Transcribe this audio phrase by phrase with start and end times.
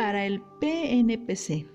[0.00, 1.66] para el PNPC,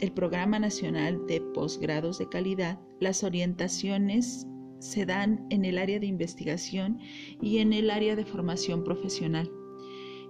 [0.00, 4.46] el Programa Nacional de Posgrados de Calidad, las orientaciones
[4.78, 6.98] se dan en el área de investigación
[7.42, 9.52] y en el área de formación profesional.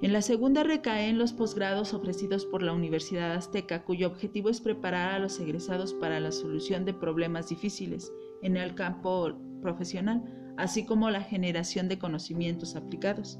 [0.02, 5.14] En la segunda recaen los posgrados ofrecidos por la Universidad Azteca, cuyo objetivo es preparar
[5.14, 11.10] a los egresados para la solución de problemas difíciles en el campo profesional, así como
[11.10, 13.38] la generación de conocimientos aplicados.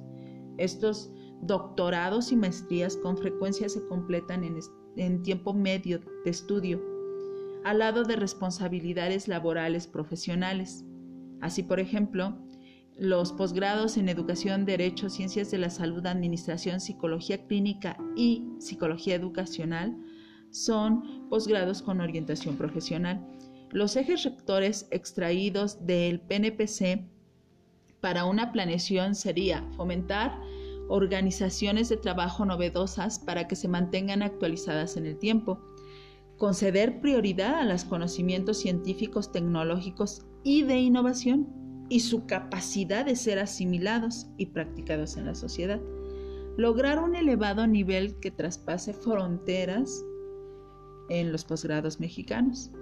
[0.59, 1.11] Estos
[1.43, 4.45] doctorados y maestrías con frecuencia se completan
[4.97, 6.81] en, tiempo medio de estudio,
[7.65, 10.85] al lado de responsabilidades laborales profesionales.
[11.41, 12.37] Así, por ejemplo,
[12.99, 19.97] los posgrados en Educación, Derecho, Ciencias de la Salud, Administración, Psicología Clínica y Psicología Educacional
[20.51, 23.27] son posgrados con orientación profesional.
[23.71, 27.05] Los ejes rectores extraídos del PNPC
[28.01, 30.41] para una planeación sería fomentar
[30.89, 35.61] organizaciones de trabajo novedosas para que se mantengan actualizadas en el tiempo,
[36.37, 41.49] conceder prioridad a los conocimientos científicos, tecnológicos y de innovación,
[41.89, 45.81] y su capacidad de ser asimilados y practicados en la sociedad.
[46.57, 50.05] Lograr un elevado nivel que traspase fronteras
[51.09, 52.73] en los posgrados mexicanos,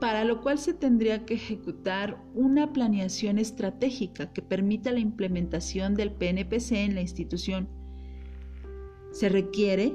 [0.00, 6.12] para lo cual se tendría que ejecutar una planeación estratégica que permita la implementación del
[6.12, 7.68] PNPC en la institución.
[9.10, 9.94] Se requiere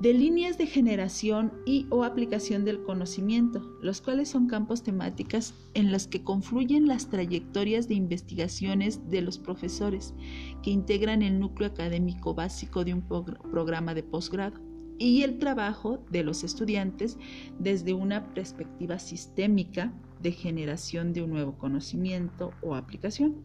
[0.00, 5.90] de líneas de generación y o aplicación del conocimiento, los cuales son campos temáticas en
[5.90, 10.14] las que confluyen las trayectorias de investigaciones de los profesores
[10.62, 14.65] que integran el núcleo académico básico de un programa de posgrado
[14.98, 17.18] y el trabajo de los estudiantes
[17.58, 23.44] desde una perspectiva sistémica de generación de un nuevo conocimiento o aplicación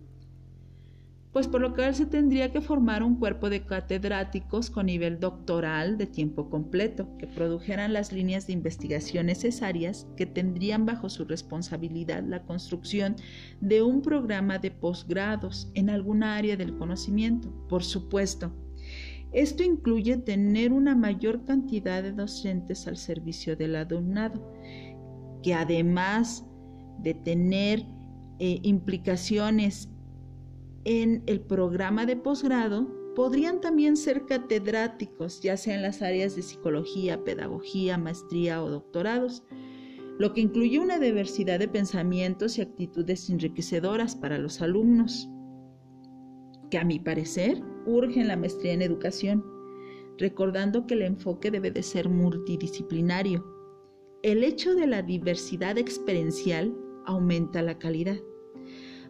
[1.32, 5.98] pues por lo que se tendría que formar un cuerpo de catedráticos con nivel doctoral
[5.98, 12.24] de tiempo completo, que produjeran las líneas de investigación necesarias que tendrían bajo su responsabilidad
[12.24, 13.16] la construcción
[13.62, 18.52] de un programa de posgrados en alguna área del conocimiento, por supuesto.
[19.32, 24.46] Esto incluye tener una mayor cantidad de docentes al servicio del alumnado,
[25.42, 26.46] que además
[27.00, 27.86] de tener
[28.40, 29.90] eh, implicaciones
[30.84, 36.42] en el programa de posgrado podrían también ser catedráticos, ya sea en las áreas de
[36.42, 39.44] psicología, pedagogía, maestría o doctorados,
[40.18, 45.30] lo que incluye una diversidad de pensamientos y actitudes enriquecedoras para los alumnos,
[46.72, 49.46] que a mi parecer urgen la maestría en educación,
[50.18, 53.46] recordando que el enfoque debe de ser multidisciplinario.
[54.24, 58.18] El hecho de la diversidad experiencial aumenta la calidad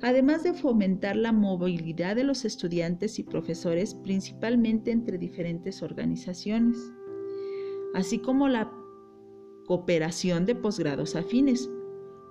[0.01, 6.91] además de fomentar la movilidad de los estudiantes y profesores principalmente entre diferentes organizaciones,
[7.93, 8.71] así como la
[9.67, 11.69] cooperación de posgrados afines,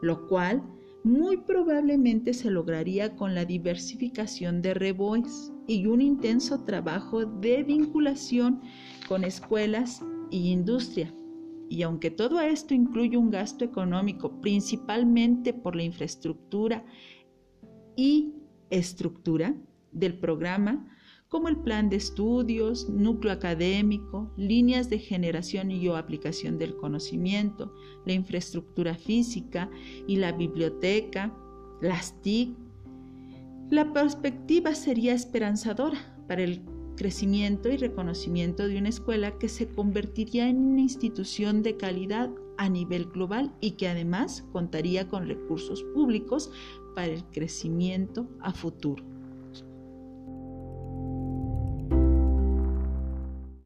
[0.02, 0.62] lo cual
[1.02, 8.60] muy probablemente se lograría con la diversificación de reboes y un intenso trabajo de vinculación
[9.08, 11.14] con escuelas y industria.
[11.68, 16.84] Y aunque todo esto incluye un gasto económico principalmente por la infraestructura
[17.96, 18.34] y
[18.70, 19.54] estructura
[19.92, 20.86] del programa,
[21.30, 27.72] como el plan de estudios, núcleo académico, líneas de generación y o aplicación del conocimiento,
[28.04, 29.70] la infraestructura física
[30.08, 31.32] y la biblioteca,
[31.80, 32.50] las TIC.
[33.70, 36.62] La perspectiva sería esperanzadora para el
[36.96, 42.68] crecimiento y reconocimiento de una escuela que se convertiría en una institución de calidad a
[42.68, 46.50] nivel global y que además contaría con recursos públicos
[46.96, 49.19] para el crecimiento a futuro.